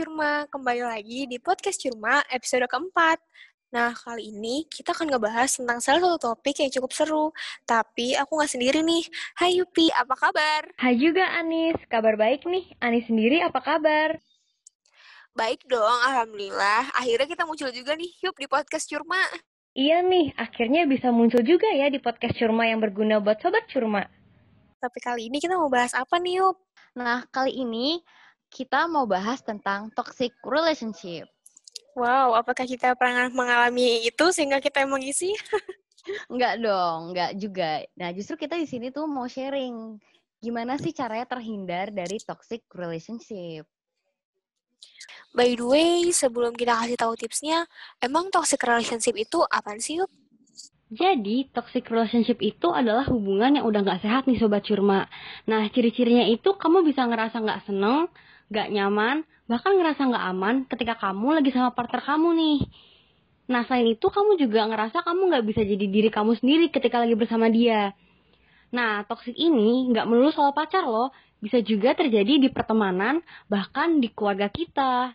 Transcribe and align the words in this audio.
Curma, 0.00 0.48
kembali 0.48 0.80
lagi 0.80 1.28
di 1.28 1.36
Podcast 1.36 1.76
Curma 1.76 2.24
episode 2.32 2.64
keempat. 2.64 3.20
Nah, 3.68 3.92
kali 3.92 4.32
ini 4.32 4.64
kita 4.64 4.96
akan 4.96 5.12
ngebahas 5.12 5.60
tentang 5.60 5.76
salah 5.84 6.00
satu 6.00 6.32
topik 6.32 6.56
yang 6.56 6.72
cukup 6.72 6.88
seru. 6.96 7.26
Tapi 7.68 8.16
aku 8.16 8.32
nggak 8.40 8.48
sendiri 8.48 8.80
nih. 8.80 9.04
Hai 9.36 9.60
Yupi, 9.60 9.92
apa 9.92 10.16
kabar? 10.16 10.72
Hai 10.80 10.96
juga 10.96 11.28
Anis, 11.36 11.76
kabar 11.92 12.16
baik 12.16 12.48
nih. 12.48 12.72
Anis 12.80 13.12
sendiri 13.12 13.44
apa 13.44 13.60
kabar? 13.60 14.16
Baik 15.36 15.68
dong, 15.68 16.00
Alhamdulillah. 16.08 16.96
Akhirnya 16.96 17.28
kita 17.28 17.44
muncul 17.44 17.68
juga 17.68 17.92
nih, 17.92 18.08
Yup, 18.24 18.40
di 18.40 18.48
Podcast 18.48 18.88
Curma. 18.88 19.20
Iya 19.76 20.00
nih, 20.00 20.32
akhirnya 20.32 20.88
bisa 20.88 21.12
muncul 21.12 21.44
juga 21.44 21.68
ya 21.76 21.92
di 21.92 22.00
podcast 22.00 22.40
Curma 22.40 22.64
yang 22.64 22.80
berguna 22.80 23.20
buat 23.20 23.36
Sobat 23.44 23.68
Curma. 23.68 24.08
Tapi 24.80 24.96
kali 25.04 25.28
ini 25.28 25.44
kita 25.44 25.60
mau 25.60 25.68
bahas 25.68 25.92
apa 25.92 26.16
nih, 26.16 26.40
Yup? 26.40 26.56
Nah, 26.96 27.28
kali 27.28 27.52
ini 27.52 28.00
kita 28.50 28.90
mau 28.90 29.06
bahas 29.06 29.38
tentang 29.40 29.88
toxic 29.94 30.34
relationship. 30.42 31.30
Wow, 31.94 32.34
apakah 32.34 32.66
kita 32.66 32.98
pernah 32.98 33.30
mengalami 33.30 34.06
itu 34.06 34.30
sehingga 34.34 34.58
kita 34.58 34.82
emang 34.82 35.02
isi? 35.02 35.34
Enggak 36.26 36.58
dong, 36.66 37.14
enggak 37.14 37.32
juga. 37.38 37.82
Nah, 37.94 38.10
justru 38.10 38.46
kita 38.46 38.58
di 38.58 38.66
sini 38.66 38.90
tuh 38.90 39.06
mau 39.06 39.26
sharing 39.30 39.98
gimana 40.40 40.80
sih 40.80 40.90
caranya 40.90 41.28
terhindar 41.28 41.94
dari 41.94 42.18
toxic 42.22 42.66
relationship. 42.74 43.66
By 45.30 45.54
the 45.54 45.62
way, 45.62 46.10
sebelum 46.10 46.58
kita 46.58 46.74
kasih 46.74 46.98
tahu 46.98 47.14
tipsnya, 47.14 47.62
emang 48.02 48.34
toxic 48.34 48.58
relationship 48.66 49.14
itu 49.14 49.38
apa 49.46 49.78
sih, 49.78 50.02
Yup? 50.02 50.10
Jadi, 50.90 51.46
toxic 51.54 51.86
relationship 51.86 52.42
itu 52.42 52.66
adalah 52.74 53.06
hubungan 53.06 53.62
yang 53.62 53.62
udah 53.62 53.86
gak 53.86 54.02
sehat 54.02 54.26
nih 54.26 54.42
Sobat 54.42 54.66
Curma. 54.66 55.06
Nah, 55.46 55.70
ciri-cirinya 55.70 56.26
itu 56.26 56.50
kamu 56.58 56.82
bisa 56.82 57.06
ngerasa 57.06 57.38
gak 57.46 57.62
seneng, 57.70 58.10
gak 58.50 58.68
nyaman, 58.74 59.22
bahkan 59.46 59.78
ngerasa 59.78 60.10
gak 60.10 60.26
aman 60.34 60.54
ketika 60.66 60.98
kamu 60.98 61.38
lagi 61.38 61.50
sama 61.54 61.70
partner 61.70 62.02
kamu 62.02 62.28
nih. 62.34 62.58
Nah, 63.50 63.66
selain 63.66 63.94
itu 63.94 64.06
kamu 64.06 64.38
juga 64.38 64.66
ngerasa 64.66 65.02
kamu 65.06 65.22
gak 65.38 65.44
bisa 65.46 65.62
jadi 65.62 65.86
diri 65.86 66.10
kamu 66.10 66.38
sendiri 66.38 66.66
ketika 66.70 67.02
lagi 67.02 67.14
bersama 67.14 67.46
dia. 67.46 67.94
Nah, 68.70 69.06
toxic 69.06 69.34
ini 69.34 69.90
gak 69.90 70.06
melulu 70.06 70.30
soal 70.34 70.54
pacar 70.54 70.86
loh, 70.86 71.10
bisa 71.42 71.58
juga 71.62 71.94
terjadi 71.94 72.42
di 72.42 72.48
pertemanan, 72.50 73.22
bahkan 73.50 73.98
di 73.98 74.10
keluarga 74.10 74.46
kita. 74.50 75.14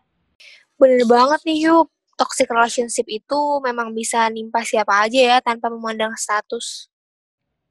Bener 0.75 1.03
banget 1.07 1.39
nih, 1.47 1.71
Yup. 1.71 1.91
Toxic 2.15 2.47
relationship 2.47 3.03
itu 3.11 3.39
memang 3.59 3.91
bisa 3.91 4.31
nimpa 4.31 4.63
siapa 4.63 5.03
aja 5.03 5.19
ya, 5.19 5.37
tanpa 5.43 5.67
memandang 5.67 6.15
status. 6.15 6.87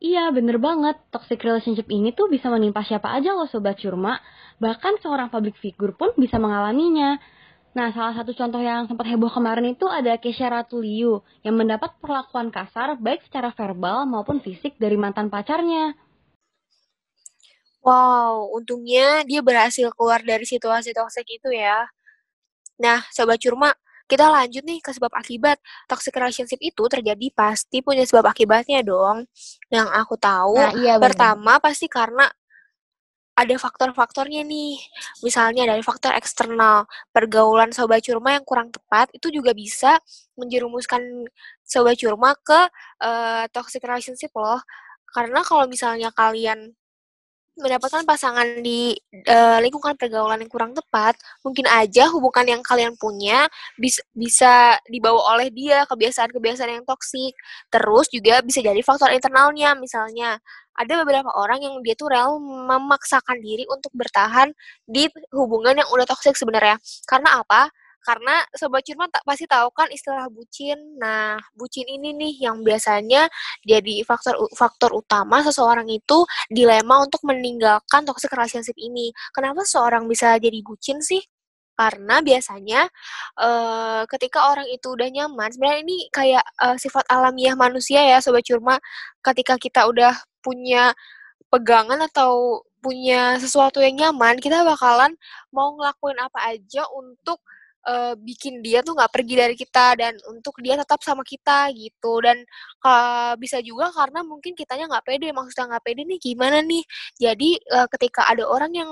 Iya, 0.05 0.21
bener 0.37 0.57
banget. 0.61 0.97
Toxic 1.09 1.41
relationship 1.41 1.89
ini 1.89 2.13
tuh 2.13 2.29
bisa 2.29 2.53
menimpa 2.53 2.85
siapa 2.85 3.09
aja 3.17 3.33
loh 3.33 3.49
Sobat 3.49 3.81
Curma. 3.81 4.21
Bahkan 4.61 5.01
seorang 5.01 5.33
public 5.33 5.57
figure 5.65 5.97
pun 5.97 6.13
bisa 6.21 6.37
mengalaminya. 6.37 7.17
Nah, 7.75 7.89
salah 7.97 8.15
satu 8.15 8.37
contoh 8.37 8.61
yang 8.61 8.87
sempat 8.87 9.07
heboh 9.11 9.33
kemarin 9.33 9.67
itu 9.75 9.89
ada 9.89 10.15
Kesha 10.21 10.47
Ratuliu 10.53 11.25
yang 11.43 11.57
mendapat 11.57 11.91
perlakuan 11.99 12.53
kasar 12.53 13.01
baik 13.01 13.25
secara 13.27 13.51
verbal 13.57 14.05
maupun 14.07 14.39
fisik 14.45 14.77
dari 14.79 14.95
mantan 14.95 15.33
pacarnya. 15.33 15.97
Wow, 17.81 18.53
untungnya 18.55 19.25
dia 19.25 19.41
berhasil 19.41 19.89
keluar 19.97 20.21
dari 20.21 20.45
situasi 20.45 20.93
toxic 20.93 21.27
itu 21.29 21.51
ya. 21.51 21.89
Nah, 22.79 23.03
Sobat 23.11 23.41
Curma, 23.43 23.73
kita 24.05 24.29
lanjut 24.29 24.63
nih 24.65 24.81
ke 24.85 24.91
sebab 24.93 25.13
akibat. 25.17 25.57
Toxic 25.89 26.13
relationship 26.15 26.61
itu 26.61 26.85
terjadi 26.89 27.27
pasti 27.33 27.81
punya 27.81 28.05
sebab 28.05 28.29
akibatnya 28.31 28.85
dong. 28.85 29.25
Yang 29.73 29.89
aku 29.93 30.15
tahu, 30.21 30.57
Nah, 30.61 30.73
iya 30.77 30.95
bener. 31.01 31.05
pertama 31.13 31.53
pasti 31.61 31.89
karena 31.89 32.29
ada 33.35 33.55
faktor-faktornya 33.59 34.47
nih. 34.47 34.79
Misalnya 35.27 35.67
dari 35.67 35.83
faktor 35.83 36.15
eksternal, 36.15 36.87
pergaulan 37.11 37.75
sobat 37.75 38.07
curma 38.07 38.39
yang 38.39 38.47
kurang 38.47 38.71
tepat 38.71 39.11
itu 39.11 39.27
juga 39.35 39.51
bisa 39.51 39.99
menjerumuskan 40.39 41.27
sobat 41.67 41.99
curma 41.99 42.39
ke 42.39 42.61
eh, 43.03 43.45
toxic 43.51 43.83
relationship 43.83 44.31
loh. 44.39 44.63
Karena 45.11 45.43
kalau 45.43 45.67
misalnya 45.67 46.15
kalian 46.15 46.75
mendapatkan 47.55 48.03
pasangan 48.03 48.61
di 48.61 48.95
eh, 49.15 49.59
lingkungan 49.63 49.95
pergaulan 49.95 50.43
yang 50.43 50.51
kurang 50.51 50.73
tepat, 50.75 51.15
mungkin 51.47 51.67
aja 51.71 52.11
hubungan 52.11 52.59
yang 52.59 52.63
kalian 52.67 52.95
punya 52.99 53.47
bis, 53.79 54.03
bisa 54.15 54.79
dibawa 54.91 55.39
oleh 55.39 55.49
dia 55.55 55.87
kebiasaan-kebiasaan 55.87 56.83
yang 56.83 56.87
toksik. 56.87 57.35
Terus 57.71 58.07
juga 58.11 58.43
bisa 58.43 58.59
jadi 58.63 58.81
faktor 58.83 59.15
internalnya, 59.15 59.79
misalnya 59.79 60.39
ada 60.75 60.93
beberapa 61.07 61.31
orang 61.39 61.63
yang 61.63 61.75
dia 61.87 61.95
tuh 61.95 62.11
rel 62.11 62.43
memaksakan 62.43 63.39
diri 63.39 63.63
untuk 63.71 63.95
bertahan 63.95 64.51
di 64.85 65.07
hubungan 65.31 65.79
yang 65.79 65.89
udah 65.95 66.07
toksik 66.07 66.35
sebenarnya. 66.35 66.83
Karena 67.07 67.39
apa? 67.43 67.71
Karena 68.05 68.45
sobat 68.53 68.85
curman 68.85 69.09
tak 69.09 69.25
pasti 69.25 69.49
tahu 69.49 69.73
kan 69.73 69.89
istilah 69.89 70.29
bucin. 70.29 70.77
Nah, 71.01 71.41
bucin 71.57 71.89
ini 71.89 72.13
nih 72.13 72.45
yang 72.45 72.61
biasanya 72.61 73.27
jadi 73.65 74.05
faktor 74.05 74.37
faktor 74.53 74.93
utama 74.93 75.41
seseorang 75.41 75.89
itu 75.89 76.29
dilema 76.53 77.01
untuk 77.01 77.25
meninggalkan 77.25 78.05
toxic 78.05 78.29
relationship 78.37 78.77
ini. 78.77 79.11
Kenapa 79.33 79.65
seorang 79.65 80.05
bisa 80.05 80.37
jadi 80.37 80.61
bucin 80.61 81.01
sih? 81.01 81.25
Karena 81.75 82.23
biasanya 82.23 82.87
eh, 83.41 84.03
ketika 84.07 84.53
orang 84.53 84.69
itu 84.71 84.95
udah 84.95 85.09
nyaman, 85.11 85.51
sebenarnya 85.51 85.81
ini 85.83 85.97
kayak 86.15 86.45
eh, 86.63 86.77
sifat 86.79 87.05
alamiah 87.11 87.57
manusia 87.59 88.01
ya, 88.05 88.23
sobat 88.23 88.47
curma. 88.47 88.79
Ketika 89.25 89.59
kita 89.59 89.89
udah 89.91 90.15
punya 90.45 90.95
pegangan 91.51 91.99
atau 92.07 92.63
punya 92.85 93.41
sesuatu 93.43 93.81
yang 93.81 93.97
nyaman, 93.97 94.37
kita 94.39 94.61
bakalan 94.63 95.17
mau 95.51 95.73
ngelakuin 95.75 96.19
apa 96.21 96.53
aja 96.53 96.85
untuk 96.93 97.41
eh, 97.89 98.15
bikin 98.19 98.61
dia 98.65 98.81
tuh 98.85 98.97
nggak 98.97 99.13
pergi 99.13 99.35
dari 99.39 99.55
kita 99.59 99.97
dan 100.01 100.15
untuk 100.33 100.57
dia 100.65 100.75
tetap 100.81 101.01
sama 101.05 101.23
kita 101.27 101.71
gitu. 101.77 102.21
Dan 102.25 102.43
ka- 102.83 103.37
bisa 103.41 103.61
juga 103.65 103.91
karena 103.93 104.21
mungkin 104.25 104.53
kitanya 104.57 104.89
nggak 104.91 105.05
pede 105.07 105.29
maksudnya 105.37 105.77
nggak 105.77 105.85
pede 105.85 106.03
nih 106.09 106.19
gimana 106.23 106.59
nih? 106.65 106.85
Jadi 107.21 107.51
eh, 107.61 107.87
ketika 107.93 108.27
ada 108.31 108.45
orang 108.49 108.73
yang 108.75 108.91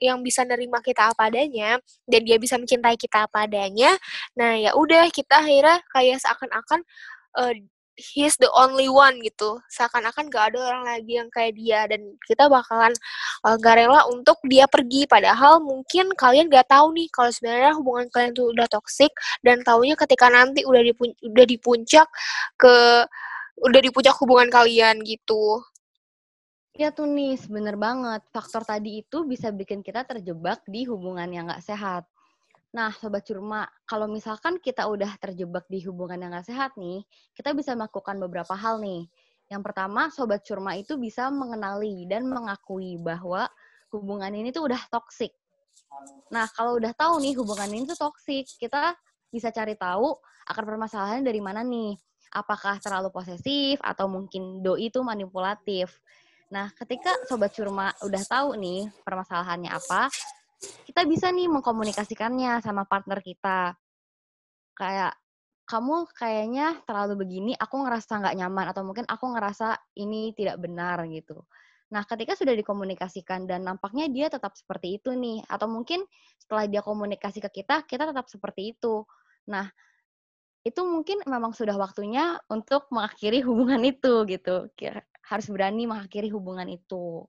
yang 0.00 0.18
bisa 0.24 0.42
nerima 0.46 0.78
kita 0.84 1.10
apa 1.12 1.28
adanya 1.30 1.78
dan 2.08 2.20
dia 2.26 2.36
bisa 2.40 2.56
mencintai 2.60 2.96
kita 2.98 3.26
apa 3.28 3.46
adanya 3.48 3.96
nah 4.38 4.54
ya 4.58 4.72
udah 4.76 5.08
kita 5.10 5.40
akhirnya 5.42 5.80
kayak 5.92 6.18
seakan-akan 6.22 6.80
eh, 7.40 7.54
he's 7.96 8.34
the 8.42 8.50
only 8.54 8.90
one 8.90 9.18
gitu. 9.22 9.58
Seakan-akan 9.70 10.30
gak 10.30 10.54
ada 10.54 10.58
orang 10.74 10.84
lagi 10.86 11.18
yang 11.18 11.30
kayak 11.30 11.54
dia. 11.58 11.86
Dan 11.86 12.18
kita 12.26 12.50
bakalan 12.50 12.92
uh, 13.46 13.56
gak 13.58 13.78
rela 13.78 14.06
untuk 14.10 14.38
dia 14.46 14.66
pergi. 14.66 15.06
Padahal 15.06 15.62
mungkin 15.62 16.10
kalian 16.14 16.50
gak 16.50 16.70
tahu 16.70 16.94
nih 16.94 17.08
kalau 17.10 17.30
sebenarnya 17.30 17.72
hubungan 17.78 18.06
kalian 18.10 18.32
tuh 18.34 18.50
udah 18.50 18.66
toksik 18.70 19.12
dan 19.46 19.62
taunya 19.62 19.94
ketika 19.94 20.26
nanti 20.30 20.66
udah 20.66 20.82
di 20.82 20.92
udah 21.22 21.44
di 21.46 21.56
puncak 21.58 22.06
ke 22.58 23.06
udah 23.62 23.80
di 23.80 23.90
puncak 23.94 24.14
hubungan 24.18 24.50
kalian 24.50 25.00
gitu. 25.06 25.62
Iya 26.74 26.90
tuh 26.90 27.06
nih, 27.06 27.38
bener 27.46 27.78
banget. 27.78 28.26
Faktor 28.34 28.66
tadi 28.66 28.98
itu 29.06 29.22
bisa 29.22 29.54
bikin 29.54 29.78
kita 29.78 30.02
terjebak 30.02 30.66
di 30.66 30.82
hubungan 30.90 31.30
yang 31.30 31.46
nggak 31.46 31.62
sehat. 31.62 32.02
Nah, 32.74 32.90
Sobat 32.90 33.22
Curma, 33.22 33.62
kalau 33.86 34.10
misalkan 34.10 34.58
kita 34.58 34.90
udah 34.90 35.14
terjebak 35.22 35.62
di 35.70 35.78
hubungan 35.86 36.18
yang 36.18 36.34
nggak 36.34 36.50
sehat 36.50 36.74
nih, 36.74 37.06
kita 37.30 37.54
bisa 37.54 37.78
melakukan 37.78 38.18
beberapa 38.18 38.50
hal 38.58 38.82
nih. 38.82 39.06
Yang 39.46 39.62
pertama, 39.70 40.10
Sobat 40.10 40.42
Curma 40.42 40.74
itu 40.74 40.98
bisa 40.98 41.30
mengenali 41.30 42.02
dan 42.10 42.26
mengakui 42.26 42.98
bahwa 42.98 43.46
hubungan 43.94 44.34
ini 44.34 44.50
tuh 44.50 44.66
udah 44.66 44.82
toksik. 44.90 45.30
Nah, 46.34 46.50
kalau 46.50 46.74
udah 46.82 46.90
tahu 46.98 47.22
nih 47.22 47.38
hubungan 47.38 47.70
ini 47.70 47.86
tuh 47.86 48.10
toksik, 48.10 48.50
kita 48.58 48.98
bisa 49.30 49.54
cari 49.54 49.78
tahu 49.78 50.18
akar 50.42 50.66
permasalahannya 50.66 51.22
dari 51.22 51.38
mana 51.38 51.62
nih. 51.62 51.94
Apakah 52.34 52.82
terlalu 52.82 53.14
posesif 53.14 53.78
atau 53.86 54.10
mungkin 54.10 54.66
doi 54.66 54.90
itu 54.90 54.98
manipulatif. 55.06 56.02
Nah, 56.50 56.74
ketika 56.74 57.14
Sobat 57.30 57.54
Curma 57.54 57.94
udah 58.02 58.22
tahu 58.26 58.58
nih 58.58 58.90
permasalahannya 59.06 59.70
apa, 59.70 60.10
kita 60.60 61.06
bisa 61.08 61.30
nih 61.32 61.50
mengkomunikasikannya 61.50 62.62
sama 62.62 62.86
partner 62.86 63.18
kita. 63.20 63.74
Kayak, 64.74 65.14
kamu 65.64 66.04
kayaknya 66.12 66.66
terlalu 66.84 67.24
begini, 67.24 67.52
aku 67.56 67.80
ngerasa 67.82 68.20
nggak 68.20 68.36
nyaman, 68.36 68.66
atau 68.70 68.82
mungkin 68.84 69.08
aku 69.08 69.32
ngerasa 69.32 69.80
ini 69.96 70.36
tidak 70.36 70.60
benar 70.60 71.00
gitu. 71.08 71.46
Nah, 71.94 72.02
ketika 72.04 72.34
sudah 72.34 72.52
dikomunikasikan 72.58 73.46
dan 73.46 73.62
nampaknya 73.62 74.10
dia 74.10 74.26
tetap 74.26 74.58
seperti 74.58 74.98
itu 74.98 75.14
nih, 75.14 75.46
atau 75.46 75.70
mungkin 75.70 76.02
setelah 76.36 76.66
dia 76.66 76.82
komunikasi 76.82 77.38
ke 77.38 77.62
kita, 77.62 77.86
kita 77.86 78.10
tetap 78.10 78.26
seperti 78.26 78.74
itu. 78.76 79.06
Nah, 79.48 79.70
itu 80.64 80.80
mungkin 80.80 81.20
memang 81.28 81.52
sudah 81.52 81.76
waktunya 81.76 82.40
untuk 82.48 82.88
mengakhiri 82.88 83.44
hubungan 83.44 83.84
itu 83.84 84.24
gitu. 84.24 84.72
Harus 85.24 85.46
berani 85.52 85.84
mengakhiri 85.84 86.32
hubungan 86.32 86.68
itu. 86.72 87.28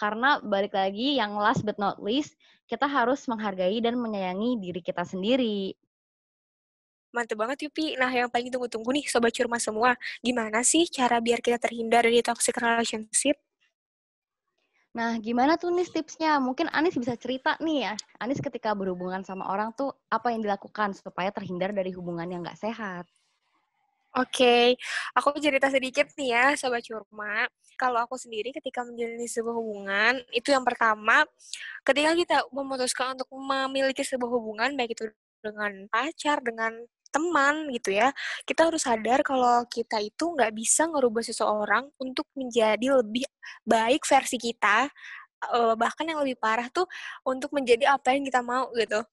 Karena 0.00 0.40
balik 0.40 0.72
lagi 0.72 1.20
yang 1.20 1.36
last 1.36 1.60
but 1.68 1.76
not 1.76 2.00
least, 2.00 2.32
kita 2.64 2.88
harus 2.88 3.28
menghargai 3.28 3.76
dan 3.84 4.00
menyayangi 4.00 4.56
diri 4.56 4.80
kita 4.80 5.04
sendiri. 5.04 5.76
mantep 7.10 7.36
banget 7.42 7.58
Yupi 7.66 7.98
nah 7.98 8.10
yang 8.10 8.30
paling 8.30 8.48
tunggu-tunggu 8.54 8.90
nih 8.94 9.04
sobat 9.10 9.34
curma 9.34 9.58
semua 9.58 9.98
gimana 10.22 10.62
sih 10.62 10.86
cara 10.86 11.18
biar 11.18 11.42
kita 11.42 11.58
terhindar 11.58 12.06
dari 12.06 12.22
toxic 12.22 12.54
relationship 12.54 13.36
Nah, 14.98 15.14
gimana 15.22 15.54
tuh 15.54 15.70
nih 15.70 15.86
tipsnya? 15.86 16.42
Mungkin 16.42 16.66
Anis 16.74 16.98
bisa 16.98 17.14
cerita 17.14 17.54
nih 17.62 17.78
ya. 17.86 17.94
Anis 18.22 18.42
ketika 18.42 18.74
berhubungan 18.74 19.22
sama 19.22 19.46
orang 19.46 19.70
tuh 19.78 19.94
apa 20.10 20.34
yang 20.34 20.42
dilakukan 20.42 20.98
supaya 20.98 21.30
terhindar 21.30 21.70
dari 21.70 21.94
hubungan 21.94 22.26
yang 22.26 22.42
nggak 22.42 22.58
sehat? 22.58 23.06
Oke, 24.18 24.74
aku 25.14 25.38
cerita 25.38 25.70
sedikit 25.70 26.10
nih 26.18 26.34
ya, 26.34 26.44
Sobat 26.58 26.82
Curma. 26.82 27.46
Kalau 27.78 28.02
aku 28.02 28.18
sendiri 28.18 28.50
ketika 28.50 28.82
menjalani 28.82 29.30
sebuah 29.30 29.54
hubungan, 29.54 30.14
itu 30.34 30.50
yang 30.50 30.66
pertama, 30.66 31.22
ketika 31.86 32.10
kita 32.18 32.36
memutuskan 32.50 33.14
untuk 33.14 33.30
memiliki 33.30 34.02
sebuah 34.02 34.30
hubungan, 34.34 34.74
baik 34.74 34.98
itu 34.98 35.06
dengan 35.38 35.86
pacar, 35.86 36.42
dengan 36.42 36.74
teman 37.14 37.70
gitu 37.70 37.94
ya, 37.94 38.10
kita 38.50 38.66
harus 38.70 38.82
sadar 38.82 39.22
kalau 39.22 39.62
kita 39.70 40.02
itu 40.02 40.24
nggak 40.34 40.58
bisa 40.58 40.90
ngerubah 40.90 41.22
seseorang 41.22 41.86
untuk 42.02 42.26
menjadi 42.34 42.98
lebih 43.02 43.22
baik 43.62 44.02
versi 44.10 44.42
kita, 44.42 44.90
uh, 45.54 45.74
bahkan 45.78 46.06
yang 46.10 46.18
lebih 46.22 46.34
parah 46.38 46.66
tuh 46.74 46.86
untuk 47.22 47.54
menjadi 47.54 47.94
apa 47.94 48.14
yang 48.18 48.26
kita 48.26 48.42
mau 48.42 48.74
gitu. 48.74 49.06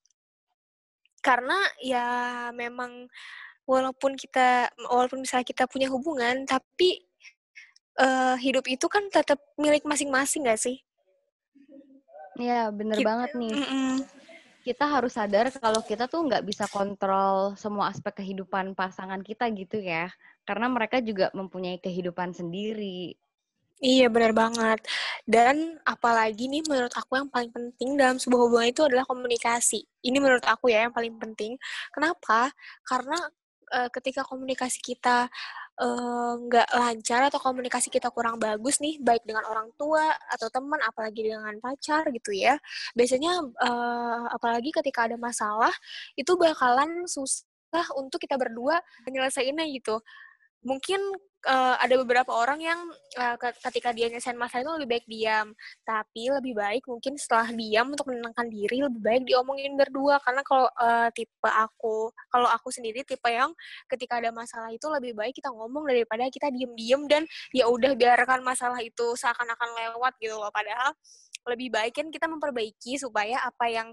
Karena 1.22 1.58
ya 1.82 2.08
memang 2.56 3.10
walaupun 3.68 4.16
kita 4.16 4.72
walaupun 4.88 5.28
misalnya 5.28 5.46
kita 5.46 5.68
punya 5.68 5.92
hubungan, 5.92 6.48
tapi 6.48 7.04
uh, 8.00 8.40
hidup 8.40 8.66
itu 8.66 8.88
kan 8.88 9.06
tetap 9.12 9.38
milik 9.60 9.84
masing-masing 9.84 10.48
gak 10.48 10.58
sih? 10.58 10.80
Iya, 12.38 12.70
bener 12.72 13.02
kita, 13.02 13.08
banget 13.10 13.30
nih. 13.36 13.54
Mm 13.54 13.66
-mm. 13.66 13.94
Kita 14.62 14.86
harus 14.86 15.16
sadar 15.16 15.48
kalau 15.58 15.82
kita 15.82 16.06
tuh 16.12 16.28
nggak 16.28 16.44
bisa 16.44 16.68
kontrol 16.68 17.56
semua 17.56 17.90
aspek 17.90 18.20
kehidupan 18.24 18.76
pasangan 18.78 19.20
kita 19.24 19.48
gitu 19.52 19.82
ya. 19.82 20.12
Karena 20.46 20.70
mereka 20.70 21.02
juga 21.02 21.34
mempunyai 21.34 21.82
kehidupan 21.82 22.36
sendiri. 22.36 23.16
Iya, 23.78 24.10
benar 24.10 24.34
banget. 24.34 24.82
Dan 25.22 25.78
apalagi 25.86 26.50
nih 26.50 26.66
menurut 26.66 26.90
aku 26.98 27.14
yang 27.14 27.30
paling 27.30 27.54
penting 27.54 27.94
dalam 27.94 28.18
sebuah 28.18 28.50
hubungan 28.50 28.70
itu 28.74 28.82
adalah 28.82 29.06
komunikasi. 29.06 29.86
Ini 30.02 30.18
menurut 30.18 30.42
aku 30.50 30.74
ya 30.74 30.90
yang 30.90 30.94
paling 30.94 31.14
penting. 31.22 31.62
Kenapa? 31.94 32.50
Karena 32.82 33.22
uh, 33.74 33.90
ketika 33.92 34.24
komunikasi 34.28 34.80
kita 34.84 35.28
nggak 35.78 36.68
uh, 36.74 36.78
lancar 36.82 37.30
atau 37.30 37.38
komunikasi 37.38 37.94
kita 37.94 38.10
kurang 38.10 38.42
bagus 38.42 38.82
nih 38.82 38.98
baik 38.98 39.22
dengan 39.30 39.46
orang 39.46 39.70
tua 39.78 40.10
atau 40.34 40.50
teman 40.50 40.82
apalagi 40.82 41.30
dengan 41.30 41.54
pacar 41.62 42.10
gitu 42.10 42.34
ya 42.34 42.58
biasanya 42.98 43.46
uh, 43.62 44.26
apalagi 44.34 44.74
ketika 44.74 45.06
ada 45.06 45.22
masalah 45.22 45.70
itu 46.18 46.34
bakalan 46.34 47.06
susah 47.06 47.86
untuk 47.94 48.18
kita 48.18 48.40
berdua 48.40 48.82
menyelesaikannya 49.06 49.70
gitu. 49.78 50.02
Mungkin 50.66 51.00
uh, 51.48 51.76
ada 51.80 51.96
beberapa 52.04 52.30
orang 52.36 52.60
yang 52.60 52.80
uh, 53.18 53.36
ketika 53.40 53.96
dia 53.96 54.12
nyelesain 54.12 54.36
masalah 54.36 54.68
itu 54.68 54.74
lebih 54.78 54.90
baik 55.00 55.06
diam. 55.08 55.48
Tapi 55.88 56.24
lebih 56.30 56.54
baik 56.54 56.84
mungkin 56.86 57.16
setelah 57.16 57.50
diam 57.56 57.88
untuk 57.90 58.12
menenangkan 58.12 58.48
diri 58.52 58.84
lebih 58.84 59.02
baik 59.02 59.24
diomongin 59.26 59.74
berdua. 59.80 60.20
Karena 60.22 60.44
kalau 60.44 60.68
uh, 60.68 61.10
tipe 61.16 61.50
aku 61.50 62.12
kalau 62.30 62.50
aku 62.52 62.70
sendiri 62.70 63.08
tipe 63.08 63.28
yang 63.32 63.56
ketika 63.88 64.20
ada 64.20 64.30
masalah 64.36 64.70
itu 64.70 64.86
lebih 64.92 65.16
baik 65.16 65.34
kita 65.40 65.50
ngomong 65.50 65.88
daripada 65.88 66.28
kita 66.28 66.52
diem-diem 66.52 67.08
dan 67.08 67.24
ya 67.56 67.72
udah 67.72 67.96
biarkan 67.96 68.44
masalah 68.44 68.78
itu 68.84 69.16
seakan-akan 69.16 69.70
lewat 69.74 70.14
gitu 70.20 70.36
loh. 70.36 70.52
Padahal 70.52 70.92
lebih 71.48 71.72
baik 71.72 71.96
kan 71.96 72.08
kita 72.12 72.28
memperbaiki 72.28 73.00
supaya 73.00 73.40
apa 73.40 73.66
yang 73.72 73.88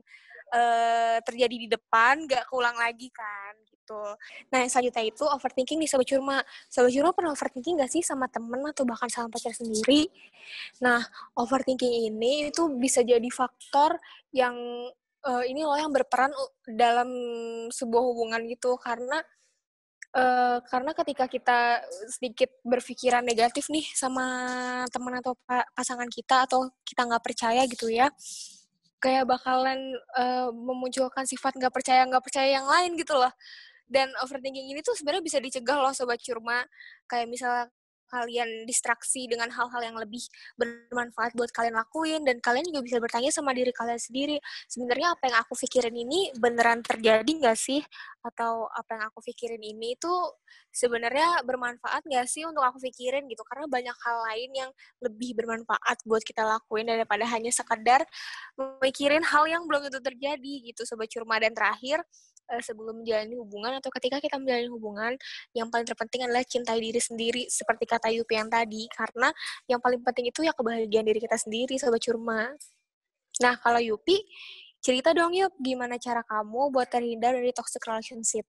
uh, 0.51 1.19
terjadi 1.23 1.57
di 1.57 1.69
depan 1.71 2.27
gak 2.27 2.51
keulang 2.51 2.75
lagi 2.75 3.09
kan 3.15 3.55
gitu. 3.85 4.01
Nah, 4.49 4.65
yang 4.65 4.71
selanjutnya 4.73 5.05
itu 5.05 5.25
overthinking 5.29 5.77
nih 5.77 5.89
Sobat 5.93 6.09
Curma. 6.09 6.41
Sobat 6.73 6.91
Curma 6.91 7.13
pernah 7.13 7.37
overthinking 7.37 7.77
gak 7.85 7.93
sih 7.93 8.01
sama 8.01 8.25
temen 8.33 8.65
atau 8.65 8.89
bahkan 8.89 9.13
sama 9.13 9.29
pacar 9.29 9.53
sendiri? 9.53 10.09
Nah, 10.81 11.05
overthinking 11.37 12.09
ini 12.09 12.49
itu 12.49 12.65
bisa 12.81 13.05
jadi 13.05 13.29
faktor 13.29 14.01
yang 14.33 14.57
uh, 15.29 15.45
ini 15.45 15.61
loh 15.69 15.77
yang 15.77 15.93
berperan 15.93 16.33
dalam 16.65 17.09
sebuah 17.69 18.03
hubungan 18.03 18.41
gitu 18.49 18.81
karena 18.81 19.21
Uh, 20.15 20.63
karena 20.71 20.95
ketika 20.95 21.27
kita 21.27 21.83
sedikit 22.07 22.47
berpikiran 22.63 23.27
negatif 23.27 23.67
nih 23.67 23.83
sama 23.99 24.23
teman 24.95 25.19
atau 25.19 25.35
pa 25.43 25.67
pasangan 25.75 26.07
kita 26.07 26.47
atau 26.47 26.71
kita 26.87 27.03
nggak 27.03 27.19
percaya 27.19 27.67
gitu 27.67 27.91
ya 27.91 28.07
kayak 29.03 29.27
bakalan 29.27 29.75
uh, 30.15 30.55
memunculkan 30.55 31.27
sifat 31.27 31.59
nggak 31.59 31.75
percaya 31.75 32.07
nggak 32.07 32.25
percaya 32.25 32.49
yang 32.57 32.63
lain 32.63 32.95
gitu 32.95 33.19
loh 33.19 33.35
dan 33.89 34.11
overthinking 34.25 34.73
ini 34.73 34.81
tuh 34.81 34.97
sebenarnya 34.97 35.25
bisa 35.25 35.39
dicegah 35.43 35.79
loh 35.81 35.93
sobat 35.93 36.21
curma. 36.23 36.65
Kayak 37.09 37.27
misalnya 37.31 37.65
kalian 38.15 38.69
distraksi 38.69 39.27
dengan 39.27 39.51
hal-hal 39.51 39.83
yang 39.83 39.97
lebih 39.99 40.23
bermanfaat 40.55 41.35
buat 41.35 41.51
kalian 41.51 41.75
lakuin 41.75 42.23
dan 42.23 42.39
kalian 42.39 42.63
juga 42.71 42.81
bisa 42.87 42.99
bertanya 43.03 43.35
sama 43.35 43.51
diri 43.51 43.75
kalian 43.75 43.99
sendiri 43.99 44.37
sebenarnya 44.71 45.19
apa 45.19 45.23
yang 45.27 45.37
aku 45.43 45.55
pikirin 45.59 45.97
ini 45.99 46.31
beneran 46.39 46.85
terjadi 46.85 47.27
nggak 47.27 47.59
sih? 47.59 47.83
Atau 48.23 48.71
apa 48.71 48.97
yang 48.97 49.05
aku 49.11 49.21
pikirin 49.25 49.61
ini 49.61 49.99
itu 49.99 50.13
sebenarnya 50.71 51.45
bermanfaat 51.45 52.07
nggak 52.07 52.27
sih 52.31 52.47
untuk 52.47 52.63
aku 52.63 52.79
pikirin? 52.87 53.27
Gitu. 53.27 53.43
Karena 53.43 53.67
banyak 53.67 53.97
hal 53.97 54.17
lain 54.31 54.51
yang 54.55 54.71
lebih 55.03 55.35
bermanfaat 55.35 56.07
buat 56.07 56.23
kita 56.23 56.47
lakuin 56.47 56.89
daripada 56.89 57.27
hanya 57.29 57.51
sekedar 57.51 58.07
mikirin 58.81 59.27
hal 59.27 59.45
yang 59.51 59.67
belum 59.67 59.91
tentu 59.91 60.01
terjadi 60.01 60.55
gitu 60.73 60.87
sobat 60.87 61.11
curma. 61.11 61.37
Dan 61.43 61.53
terakhir 61.53 62.01
uh, 62.51 62.63
sebelum 62.63 63.03
menjalani 63.05 63.35
hubungan 63.39 63.79
atau 63.81 63.91
ketika 63.95 64.21
kita 64.21 64.37
menjalani 64.37 64.69
hubungan 64.69 65.13
yang 65.57 65.69
paling 65.73 65.87
terpenting 65.89 66.27
adalah 66.27 66.45
cintai 66.45 66.79
diri 66.81 67.01
sendiri 67.01 67.43
seperti 67.49 67.85
kata 67.89 68.09
Yupi 68.13 68.35
yang 68.37 68.51
tadi 68.51 68.89
karena 68.93 69.29
yang 69.71 69.81
paling 69.81 70.01
penting 70.03 70.29
itu 70.31 70.45
ya 70.45 70.53
kebahagiaan 70.53 71.07
diri 71.07 71.21
kita 71.21 71.37
sendiri 71.39 71.75
sobat 71.81 72.03
curma. 72.05 72.53
Nah 73.43 73.55
kalau 73.59 73.81
Yupi 73.81 74.21
cerita 74.85 75.17
dong 75.17 75.33
yuk 75.33 75.57
gimana 75.61 75.97
cara 75.97 76.21
kamu 76.25 76.69
buat 76.69 76.93
terhindar 76.93 77.33
dari 77.33 77.51
toxic 77.57 77.81
relationship. 77.89 78.45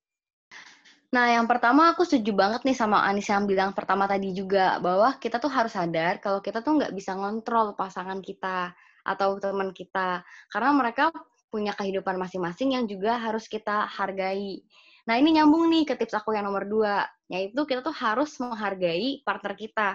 Nah, 1.15 1.31
yang 1.31 1.47
pertama 1.47 1.95
aku 1.95 2.03
setuju 2.03 2.36
banget 2.36 2.68
nih 2.68 2.75
sama 2.75 3.07
Anis 3.07 3.31
yang 3.31 3.47
bilang 3.47 3.71
pertama 3.71 4.03
tadi 4.03 4.36
juga 4.36 4.83
bahwa 4.83 5.15
kita 5.15 5.39
tuh 5.39 5.47
harus 5.47 5.71
sadar 5.71 6.19
kalau 6.19 6.44
kita 6.44 6.59
tuh 6.59 6.75
nggak 6.75 6.92
bisa 6.92 7.15
ngontrol 7.15 7.71
pasangan 7.71 8.19
kita 8.19 8.75
atau 9.06 9.39
teman 9.39 9.71
kita 9.71 10.27
karena 10.51 10.75
mereka 10.75 11.13
punya 11.56 11.72
kehidupan 11.72 12.19
masing-masing 12.19 12.75
yang 12.75 12.84
juga 12.84 13.16
harus 13.16 13.48
kita 13.48 13.88
hargai. 13.88 14.60
Nah, 15.07 15.16
ini 15.16 15.40
nyambung 15.40 15.72
nih 15.72 15.88
ke 15.88 15.96
tips 15.96 16.19
aku 16.19 16.36
yang 16.36 16.44
nomor 16.44 16.68
dua, 16.68 17.07
yaitu 17.31 17.63
kita 17.63 17.80
tuh 17.80 17.96
harus 17.96 18.36
menghargai 18.44 19.24
partner 19.24 19.56
kita. 19.56 19.90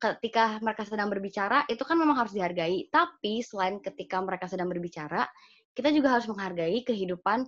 Ketika 0.00 0.56
mereka 0.64 0.88
sedang 0.88 1.12
berbicara, 1.12 1.68
itu 1.68 1.84
kan 1.84 2.00
memang 2.00 2.16
harus 2.16 2.32
dihargai. 2.32 2.88
Tapi 2.88 3.44
selain 3.44 3.84
ketika 3.84 4.16
mereka 4.24 4.48
sedang 4.48 4.72
berbicara, 4.72 5.28
kita 5.76 5.92
juga 5.92 6.16
harus 6.16 6.24
menghargai 6.24 6.80
kehidupan 6.88 7.44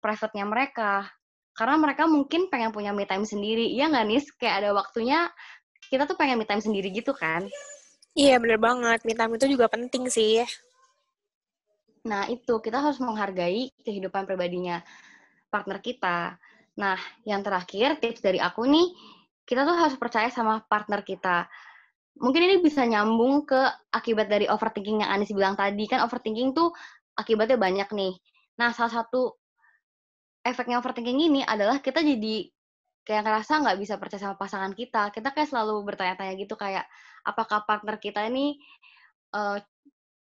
private-nya 0.00 0.48
mereka. 0.48 1.12
Karena 1.52 1.76
mereka 1.76 2.08
mungkin 2.08 2.48
pengen 2.48 2.72
punya 2.72 2.96
me 2.96 3.04
time 3.04 3.28
sendiri. 3.28 3.68
Iya 3.68 3.92
nggak, 3.92 4.06
Nis? 4.08 4.26
Kayak 4.40 4.64
ada 4.64 4.70
waktunya, 4.72 5.28
kita 5.92 6.08
tuh 6.08 6.16
pengen 6.16 6.40
me 6.40 6.48
time 6.48 6.64
sendiri 6.64 6.88
gitu 6.88 7.12
kan? 7.12 7.44
Iya, 8.16 8.40
bener 8.40 8.56
banget. 8.56 9.04
Me 9.04 9.12
time 9.12 9.36
itu 9.36 9.44
juga 9.52 9.68
penting 9.68 10.08
sih. 10.08 10.40
Nah, 12.06 12.30
itu 12.30 12.62
kita 12.62 12.78
harus 12.78 13.02
menghargai 13.02 13.74
kehidupan 13.82 14.24
pribadinya 14.24 14.80
partner 15.50 15.82
kita. 15.82 16.38
Nah, 16.78 16.96
yang 17.26 17.42
terakhir 17.42 17.98
tips 17.98 18.22
dari 18.22 18.38
aku 18.38 18.62
nih, 18.64 18.94
kita 19.42 19.66
tuh 19.66 19.74
harus 19.74 19.96
percaya 19.98 20.30
sama 20.30 20.62
partner 20.62 21.02
kita. 21.02 21.50
Mungkin 22.16 22.42
ini 22.48 22.56
bisa 22.62 22.86
nyambung 22.86 23.44
ke 23.44 23.60
akibat 23.92 24.30
dari 24.30 24.48
overthinking 24.48 25.04
yang 25.04 25.10
Anis 25.10 25.34
bilang 25.34 25.58
tadi. 25.58 25.84
Kan 25.90 26.06
overthinking 26.06 26.54
tuh 26.54 26.72
akibatnya 27.18 27.58
banyak 27.58 27.88
nih. 27.92 28.14
Nah, 28.56 28.70
salah 28.72 29.02
satu 29.02 29.36
efeknya 30.46 30.78
overthinking 30.78 31.18
ini 31.26 31.40
adalah 31.42 31.82
kita 31.82 32.00
jadi 32.00 32.48
kayak 33.06 33.22
ngerasa 33.22 33.62
nggak 33.62 33.78
bisa 33.82 33.94
percaya 33.98 34.22
sama 34.22 34.36
pasangan 34.38 34.72
kita. 34.72 35.10
Kita 35.10 35.34
kayak 35.34 35.50
selalu 35.50 35.82
bertanya-tanya 35.84 36.34
gitu 36.38 36.54
kayak 36.54 36.86
apakah 37.26 37.66
partner 37.66 37.98
kita 37.98 38.24
ini 38.30 38.56
uh, 39.34 39.58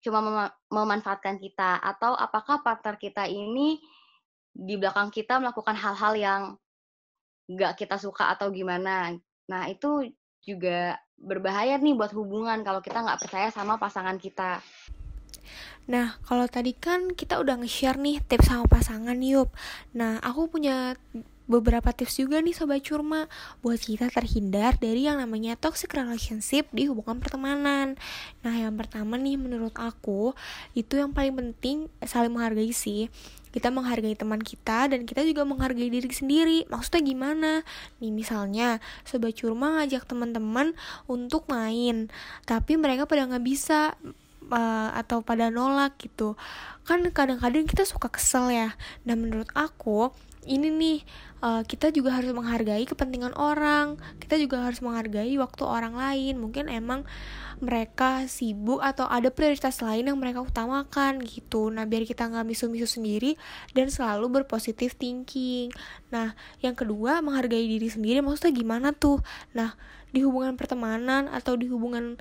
cuma 0.00 0.25
mem 0.25 0.49
memanfaatkan 0.73 1.37
kita 1.37 1.76
atau 1.80 2.16
apakah 2.16 2.64
partner 2.64 2.97
kita 2.97 3.28
ini 3.28 3.80
di 4.50 4.75
belakang 4.80 5.12
kita 5.12 5.38
melakukan 5.38 5.76
hal-hal 5.76 6.14
yang 6.16 6.42
nggak 7.50 7.78
kita 7.78 7.97
suka 7.99 8.30
atau 8.35 8.50
gimana. 8.50 9.14
Nah, 9.50 9.62
itu 9.66 10.11
juga 10.40 10.97
berbahaya 11.21 11.76
nih 11.76 11.95
buat 11.99 12.14
hubungan 12.16 12.64
kalau 12.64 12.80
kita 12.80 13.02
nggak 13.02 13.21
percaya 13.21 13.49
sama 13.52 13.76
pasangan 13.76 14.16
kita. 14.16 14.62
Nah, 15.90 16.16
kalau 16.23 16.47
tadi 16.47 16.71
kan 16.76 17.11
kita 17.12 17.42
udah 17.42 17.59
nge-share 17.61 17.99
nih 17.99 18.23
tips 18.23 18.47
sama 18.47 18.64
pasangan 18.71 19.19
yuk. 19.19 19.50
Nah, 19.97 20.23
aku 20.23 20.47
punya 20.47 20.95
beberapa 21.50 21.90
tips 21.90 22.23
juga 22.23 22.38
nih 22.38 22.54
Sobat 22.54 22.87
Curma 22.87 23.26
buat 23.59 23.83
kita 23.83 24.07
terhindar 24.14 24.78
dari 24.78 25.11
yang 25.11 25.19
namanya 25.19 25.59
toxic 25.59 25.90
relationship 25.90 26.71
di 26.71 26.87
hubungan 26.87 27.19
pertemanan. 27.19 27.99
Nah, 28.47 28.54
yang 28.54 28.78
pertama 28.78 29.19
nih 29.19 29.35
menurut 29.35 29.75
aku 29.75 30.38
itu 30.78 30.95
yang 30.95 31.11
paling 31.11 31.35
penting 31.35 31.90
saling 32.07 32.30
menghargai 32.30 32.71
sih. 32.71 33.11
kita 33.50 33.66
menghargai 33.66 34.14
teman 34.14 34.38
kita 34.38 34.87
dan 34.87 35.02
kita 35.02 35.26
juga 35.26 35.42
menghargai 35.42 35.90
diri 35.90 36.07
sendiri 36.07 36.71
maksudnya 36.71 37.02
gimana 37.02 37.52
nih 37.99 38.14
misalnya 38.14 38.78
sobat 39.02 39.35
curma 39.35 39.75
ngajak 39.75 40.07
teman-teman 40.07 40.71
untuk 41.11 41.50
main 41.50 42.07
tapi 42.47 42.78
mereka 42.78 43.11
pada 43.11 43.26
nggak 43.26 43.42
bisa 43.42 43.99
uh, 44.54 44.90
atau 44.95 45.26
pada 45.26 45.50
nolak 45.50 45.99
gitu 45.99 46.38
kan 46.87 47.02
kadang-kadang 47.11 47.66
kita 47.66 47.83
suka 47.83 48.07
kesel 48.07 48.54
ya 48.54 48.75
nah 49.02 49.19
menurut 49.19 49.50
aku 49.59 50.14
ini 50.49 50.69
nih 50.73 50.99
uh, 51.40 51.62
kita 51.64 51.90
juga 51.90 52.16
harus 52.16 52.30
menghargai 52.32 52.85
kepentingan 52.87 53.35
orang. 53.37 53.97
Kita 54.20 54.37
juga 54.37 54.64
harus 54.64 54.80
menghargai 54.85 55.35
waktu 55.40 55.62
orang 55.64 55.97
lain. 55.97 56.40
Mungkin 56.40 56.68
emang 56.68 57.04
mereka 57.61 58.25
sibuk 58.25 58.80
atau 58.80 59.04
ada 59.04 59.28
prioritas 59.28 59.85
lain 59.85 60.09
yang 60.09 60.16
mereka 60.16 60.40
utamakan 60.40 61.20
gitu. 61.20 61.68
Nah 61.68 61.85
biar 61.85 62.09
kita 62.09 62.28
nggak 62.28 62.47
misu-misu 62.49 62.88
sendiri 62.88 63.37
dan 63.76 63.92
selalu 63.92 64.40
berpositif 64.40 64.97
thinking. 64.97 65.68
Nah 66.09 66.32
yang 66.64 66.73
kedua 66.73 67.20
menghargai 67.20 67.66
diri 67.68 67.88
sendiri. 67.88 68.25
Maksudnya 68.25 68.52
gimana 68.56 68.88
tuh? 68.97 69.20
Nah 69.52 69.76
di 70.11 70.25
hubungan 70.25 70.56
pertemanan 70.59 71.30
atau 71.30 71.54
di 71.54 71.70
hubungan 71.70 72.18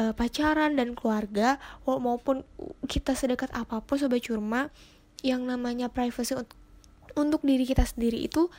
uh, 0.00 0.12
pacaran 0.16 0.72
dan 0.78 0.96
keluarga 0.96 1.60
maupun 1.84 2.46
kita 2.88 3.12
sedekat 3.12 3.52
apa 3.52 3.84
pun 3.84 4.00
sobat 4.00 4.24
curma 4.24 4.72
yang 5.24 5.44
namanya 5.44 5.88
privacy 5.90 6.36
untuk 7.16 7.42
diri 7.42 7.64
kita 7.64 7.82
sendiri 7.82 8.28
itu 8.28 8.52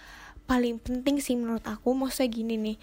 paling 0.49 0.81
penting 0.81 1.21
sih 1.21 1.37
menurut 1.37 1.63
aku. 1.63 1.93
Maksudnya 1.93 2.29
gini 2.33 2.55
nih 2.57 2.77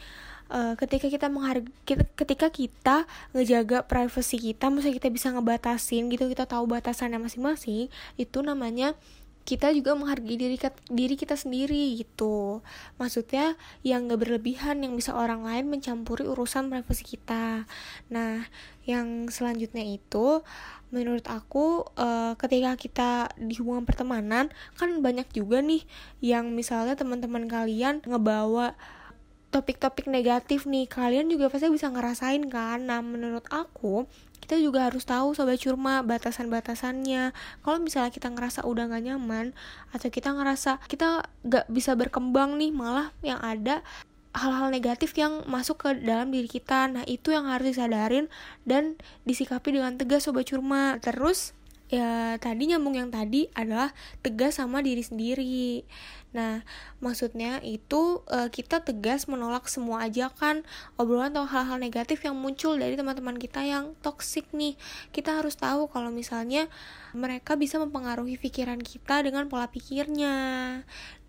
uh, 0.53 0.75
ketika 0.77 1.07
kita 1.09 1.27
menghargai 1.33 1.97
ketika 2.17 2.49
kita 2.53 2.97
ngejaga 3.33 3.87
privacy 3.87 4.37
kita 4.41 4.69
maksudnya 4.69 4.97
kita 4.97 5.09
bisa 5.13 5.29
ngebatasin 5.33 6.11
gitu 6.13 6.29
kita 6.29 6.45
tahu 6.45 6.69
batasannya 6.69 7.21
masing-masing 7.21 7.89
itu 8.21 8.39
namanya 8.45 8.93
kita 9.45 9.77
juga 9.77 9.93
menghargai 9.93 10.41
diri 10.41 10.57
diri 10.89 11.15
kita 11.21 11.37
sendiri 11.37 12.01
gitu. 12.01 12.65
Maksudnya 12.97 13.61
yang 13.85 14.09
gak 14.09 14.25
berlebihan 14.25 14.81
yang 14.81 14.97
bisa 14.97 15.13
orang 15.13 15.45
lain 15.45 15.69
mencampuri 15.69 16.25
urusan 16.25 16.73
privasi 16.73 17.05
kita. 17.05 17.69
Nah 18.09 18.49
yang 18.89 19.29
selanjutnya 19.29 19.85
itu 19.85 20.41
menurut 20.89 21.29
aku 21.29 21.85
uh, 22.01 22.33
ketika 22.41 22.73
kita 22.81 23.11
di 23.37 23.57
hubungan 23.61 23.85
pertemanan 23.85 24.49
kan 24.81 25.03
banyak 25.05 25.29
juga 25.35 25.61
nih 25.61 25.85
yang 26.23 26.55
misalnya 26.57 26.97
teman-teman 26.97 27.45
kalian 27.45 28.01
ngebawa 28.05 28.73
topik-topik 29.55 30.11
negatif 30.11 30.67
nih. 30.67 30.91
Kalian 30.91 31.31
juga 31.31 31.47
pasti 31.47 31.71
bisa 31.71 31.87
ngerasain 31.87 32.51
kan? 32.51 32.91
Nah 32.91 32.99
menurut 33.05 33.47
aku 33.55 34.11
kita 34.45 34.61
juga 34.61 34.93
harus 34.93 35.09
tahu 35.09 35.33
sobat 35.33 35.57
curma 35.57 36.05
batasan-batasannya. 36.05 37.33
Kalau 37.65 37.79
misalnya 37.81 38.13
kita 38.13 38.29
ngerasa 38.29 38.69
udah 38.69 38.93
gak 38.93 39.05
nyaman 39.09 39.57
atau 39.97 40.13
kita 40.13 40.37
ngerasa 40.37 40.85
kita 40.85 41.25
gak 41.49 41.65
bisa 41.73 41.97
berkembang 41.97 42.61
nih 42.61 42.69
malah 42.69 43.09
yang 43.25 43.41
ada 43.41 43.81
hal-hal 44.37 44.69
negatif 44.69 45.17
yang 45.17 45.47
masuk 45.49 45.89
ke 45.89 45.97
dalam 46.05 46.29
diri 46.29 46.51
kita. 46.51 46.93
Nah 46.93 47.09
itu 47.09 47.33
yang 47.33 47.49
harus 47.49 47.73
disadarin 47.73 48.29
dan 48.69 49.01
disikapi 49.25 49.73
dengan 49.73 49.97
tegas 49.97 50.29
sobat 50.29 50.45
curma. 50.45 51.01
Terus 51.01 51.57
ya 51.95 52.35
tadi 52.43 52.75
nyambung 52.75 52.99
yang 52.99 53.11
tadi 53.15 53.47
adalah 53.55 53.95
tegas 54.19 54.59
sama 54.59 54.83
diri 54.83 55.03
sendiri. 55.07 55.87
Nah, 56.35 56.67
maksudnya 56.99 57.63
itu 57.63 58.27
uh, 58.27 58.51
kita 58.51 58.83
tegas 58.83 59.31
menolak 59.31 59.71
semua 59.71 60.11
ajakan, 60.11 60.67
obrolan 60.99 61.31
atau 61.31 61.47
hal-hal 61.47 61.79
negatif 61.79 62.27
yang 62.27 62.35
muncul 62.35 62.75
dari 62.75 62.99
teman-teman 62.99 63.39
kita 63.39 63.63
yang 63.63 63.95
toksik 64.03 64.51
nih. 64.51 64.75
Kita 65.15 65.39
harus 65.39 65.55
tahu 65.55 65.87
kalau 65.87 66.11
misalnya 66.11 66.67
mereka 67.15 67.55
bisa 67.55 67.79
mempengaruhi 67.79 68.35
pikiran 68.43 68.83
kita 68.83 69.23
dengan 69.23 69.47
pola 69.47 69.71
pikirnya. 69.71 70.35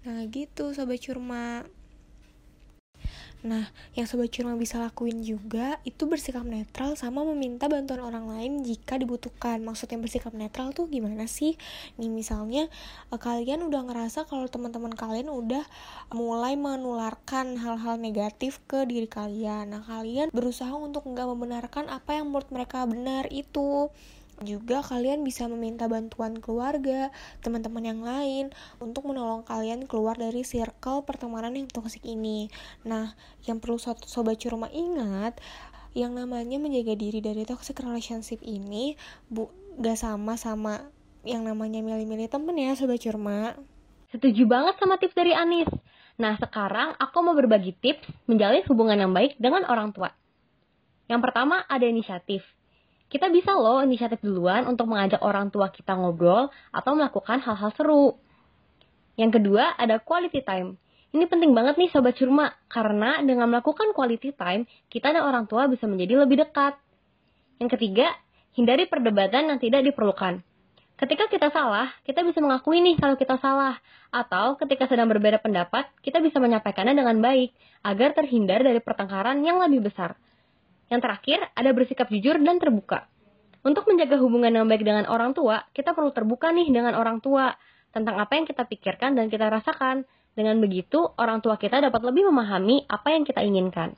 Nah, 0.10 0.19
gitu 0.34 0.74
sobat 0.74 0.98
curma. 1.05 1.69
Nah, 3.45 3.69
yang 3.93 4.09
sobat 4.09 4.33
curma 4.33 4.57
bisa 4.57 4.81
lakuin 4.81 5.21
juga 5.21 5.77
itu 5.85 6.09
bersikap 6.09 6.41
netral 6.41 6.97
sama 6.97 7.21
meminta 7.21 7.69
bantuan 7.69 8.01
orang 8.01 8.25
lain 8.25 8.65
jika 8.65 8.97
dibutuhkan. 8.97 9.61
Maksudnya 9.61 10.01
bersikap 10.01 10.33
netral 10.33 10.73
tuh 10.73 10.89
gimana 10.89 11.29
sih? 11.29 11.53
Nih 12.01 12.09
misalnya 12.09 12.65
uh, 13.13 13.21
kalian 13.21 13.61
udah 13.69 13.85
ngerasa 13.85 14.25
kalau 14.25 14.49
teman-teman 14.49 14.97
kalian 14.97 15.29
udah 15.29 15.61
mulai 16.09 16.57
menularkan 16.57 17.61
hal-hal 17.61 18.01
negatif 18.01 18.65
ke 18.65 18.81
diri 18.89 19.05
kalian. 19.05 19.77
Nah, 19.77 19.85
kalian 19.85 20.33
berusaha 20.33 20.73
untuk 20.73 21.05
nggak 21.05 21.29
membenarkan 21.29 21.85
apa 21.93 22.17
yang 22.17 22.33
menurut 22.33 22.49
mereka 22.49 22.81
benar 22.89 23.29
itu 23.29 23.93
juga 24.44 24.84
kalian 24.84 25.24
bisa 25.24 25.48
meminta 25.48 25.88
bantuan 25.88 26.36
keluarga, 26.44 27.13
teman-teman 27.39 27.84
yang 27.86 28.01
lain 28.04 28.46
untuk 28.84 29.08
menolong 29.08 29.48
kalian 29.48 29.88
keluar 29.88 30.20
dari 30.20 30.44
circle 30.44 31.08
pertemanan 31.08 31.56
yang 31.56 31.72
toksik 31.72 32.04
ini. 32.04 32.51
Nah, 32.84 33.15
yang 33.48 33.63
perlu 33.63 33.80
sobat 33.80 34.36
curma 34.42 34.68
ingat, 34.75 35.39
yang 35.96 36.12
namanya 36.12 36.60
menjaga 36.60 37.00
diri 37.00 37.24
dari 37.24 37.48
toxic 37.48 37.80
relationship 37.80 38.44
ini 38.44 39.00
bu 39.32 39.48
gak 39.80 39.96
sama 39.96 40.36
sama 40.36 40.92
yang 41.24 41.48
namanya 41.48 41.80
milih-milih 41.80 42.27
temen 42.27 42.56
ya 42.60 42.75
sobat 42.75 43.00
curma. 43.00 43.56
Setuju 44.12 44.44
banget 44.48 44.75
sama 44.80 45.00
tips 45.00 45.15
dari 45.15 45.32
Anis. 45.32 45.72
Nah, 46.15 46.36
sekarang 46.39 46.96
aku 47.00 47.18
mau 47.24 47.36
berbagi 47.36 47.75
tips 47.75 48.08
menjalin 48.27 48.63
hubungan 48.68 48.96
yang 49.00 49.12
baik 49.12 49.36
dengan 49.39 49.68
orang 49.68 49.92
tua. 49.92 50.12
Yang 51.12 51.22
pertama 51.27 51.63
ada 51.68 51.84
inisiatif 51.84 52.54
kita 53.09 53.29
bisa 53.29 53.53
loh 53.53 53.85
inisiatif 53.85 54.19
duluan 54.25 54.65
untuk 54.65 54.89
mengajak 54.89 55.21
orang 55.21 55.53
tua 55.53 55.69
kita 55.69 55.93
ngobrol 55.93 56.50
atau 56.74 56.91
melakukan 56.97 57.39
hal-hal 57.39 57.71
seru. 57.77 58.17
Yang 59.15 59.41
kedua, 59.41 59.77
ada 59.77 60.01
quality 60.01 60.41
time. 60.43 60.75
Ini 61.15 61.31
penting 61.31 61.55
banget 61.55 61.79
nih 61.79 61.88
Sobat 61.95 62.19
Curma, 62.19 62.51
karena 62.67 63.24
dengan 63.24 63.47
melakukan 63.47 63.95
quality 63.95 64.35
time, 64.35 64.67
kita 64.91 65.15
dan 65.15 65.24
orang 65.24 65.47
tua 65.47 65.71
bisa 65.71 65.88
menjadi 65.88 66.27
lebih 66.27 66.43
dekat. 66.43 66.75
Yang 67.55 67.79
ketiga, 67.79 68.12
hindari 68.51 68.83
perdebatan 68.83 69.47
yang 69.47 69.59
tidak 69.63 69.88
diperlukan. 69.88 70.43
Ketika 70.95 71.31
kita 71.31 71.51
salah, 71.55 71.91
kita 72.03 72.19
bisa 72.24 72.43
mengakui 72.43 72.83
nih 72.83 73.00
kalau 73.00 73.15
kita 73.15 73.39
salah. 73.39 73.79
Atau 74.12 74.59
ketika 74.59 74.91
sedang 74.91 75.07
berbeda 75.07 75.39
pendapat, 75.39 75.88
kita 76.03 76.19
bisa 76.19 76.39
menyampaikannya 76.39 76.95
dengan 76.95 77.19
baik, 77.24 77.55
agar 77.83 78.12
terhindar 78.12 78.63
dari 78.63 78.83
pertengkaran 78.83 79.39
yang 79.43 79.59
lebih 79.59 79.88
besar. 79.88 80.19
Yang 80.89 81.01
terakhir, 81.01 81.39
ada 81.58 81.70
bersikap 81.74 82.08
jujur 82.13 82.38
dan 82.42 82.62
terbuka. 82.62 83.10
Untuk 83.65 83.89
menjaga 83.89 84.22
hubungan 84.22 84.54
yang 84.54 84.70
baik 84.70 84.86
dengan 84.86 85.10
orang 85.10 85.34
tua, 85.34 85.65
kita 85.74 85.98
perlu 85.98 86.13
terbuka 86.13 86.54
nih 86.54 86.70
dengan 86.70 86.94
orang 86.94 87.18
tua 87.18 87.50
tentang 87.89 88.22
apa 88.22 88.38
yang 88.38 88.46
kita 88.46 88.68
pikirkan 88.70 89.18
dan 89.18 89.25
kita 89.34 89.50
rasakan. 89.50 90.06
Dengan 90.36 90.60
begitu, 90.60 91.01
orang 91.18 91.39
tua 91.42 91.56
kita 91.56 91.80
dapat 91.80 92.04
lebih 92.06 92.30
memahami 92.30 92.86
apa 92.86 93.15
yang 93.15 93.24
kita 93.25 93.42
inginkan. 93.42 93.96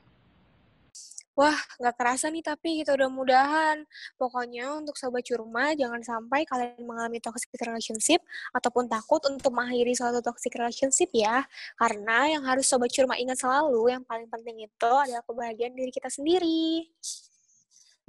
Wah, 1.38 1.54
nggak 1.78 1.94
kerasa 1.94 2.34
nih 2.34 2.42
tapi 2.42 2.82
kita 2.82 2.98
udah 2.98 3.06
mudahan. 3.06 3.86
Pokoknya 4.18 4.74
untuk 4.74 4.98
sobat 4.98 5.22
curma, 5.22 5.70
jangan 5.78 6.02
sampai 6.02 6.42
kalian 6.42 6.82
mengalami 6.82 7.22
toxic 7.22 7.54
relationship 7.62 8.18
ataupun 8.50 8.90
takut 8.90 9.22
untuk 9.30 9.54
mengakhiri 9.54 9.94
suatu 9.94 10.18
toxic 10.18 10.50
relationship 10.58 11.06
ya. 11.14 11.46
Karena 11.78 12.26
yang 12.26 12.42
harus 12.42 12.66
sobat 12.66 12.90
curma 12.90 13.14
ingat 13.14 13.38
selalu, 13.38 13.86
yang 13.86 14.02
paling 14.02 14.26
penting 14.26 14.66
itu 14.66 14.90
adalah 14.90 15.22
kebahagiaan 15.22 15.78
diri 15.78 15.94
kita 15.94 16.10
sendiri. 16.10 16.90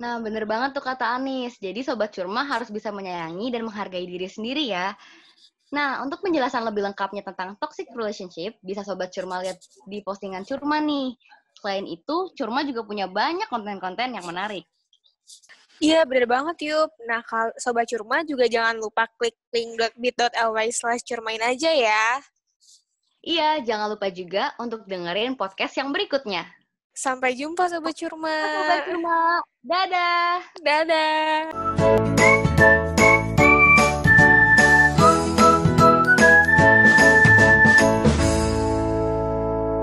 Nah, 0.01 0.17
bener 0.25 0.49
banget 0.49 0.73
tuh 0.73 0.81
kata 0.81 1.13
Anis. 1.13 1.61
Jadi 1.61 1.85
sobat 1.85 2.09
curma 2.09 2.49
harus 2.49 2.73
bisa 2.73 2.89
menyayangi 2.89 3.53
dan 3.53 3.61
menghargai 3.61 4.09
diri 4.09 4.25
sendiri 4.25 4.73
ya. 4.73 4.97
Nah, 5.69 6.01
untuk 6.01 6.25
penjelasan 6.25 6.65
lebih 6.65 6.81
lengkapnya 6.81 7.21
tentang 7.21 7.53
toxic 7.61 7.93
relationship, 7.93 8.57
bisa 8.65 8.81
Sobat 8.81 9.13
Curma 9.13 9.37
lihat 9.45 9.61
di 9.85 10.01
postingan 10.01 10.41
Curma 10.41 10.81
nih. 10.81 11.13
Selain 11.59 11.83
itu, 11.83 12.31
Curma 12.39 12.63
juga 12.63 12.87
punya 12.87 13.05
banyak 13.05 13.51
konten-konten 13.51 14.15
yang 14.15 14.23
menarik. 14.23 14.63
Iya, 15.79 16.03
bener 16.03 16.27
banget, 16.27 16.59
Yup. 16.71 16.91
Nah, 17.07 17.23
kalau 17.23 17.55
Sobat 17.55 17.87
Curma 17.87 18.23
juga 18.27 18.51
jangan 18.51 18.75
lupa 18.79 19.07
klik 19.15 19.35
link 19.55 19.79
bit.ly 19.95 20.67
slash 20.75 21.03
curmain 21.07 21.39
aja 21.39 21.71
ya. 21.71 22.19
Iya, 23.23 23.63
jangan 23.63 23.95
lupa 23.95 24.11
juga 24.11 24.51
untuk 24.59 24.83
dengerin 24.87 25.39
podcast 25.39 25.79
yang 25.79 25.91
berikutnya. 25.95 26.47
Sampai 26.91 27.35
jumpa 27.35 27.71
Sobat 27.71 27.95
Curma. 27.95 28.27
Sobat 28.27 28.79
Curma. 28.91 29.19
Dadah. 29.63 30.35
Dadah. 30.59 32.48